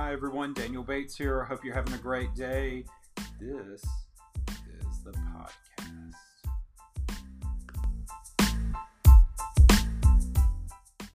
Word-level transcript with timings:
Hi, 0.00 0.12
everyone. 0.12 0.54
Daniel 0.54 0.84
Bates 0.84 1.16
here. 1.16 1.42
I 1.42 1.46
hope 1.46 1.64
you're 1.64 1.74
having 1.74 1.92
a 1.92 1.98
great 1.98 2.32
day. 2.36 2.84
This. 3.40 3.84